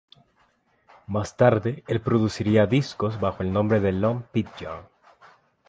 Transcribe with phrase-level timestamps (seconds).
[1.05, 4.87] Más tarde el produciría discos bajo el nombre de Lone Pidgeon.